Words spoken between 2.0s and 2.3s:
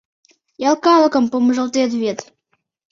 вет...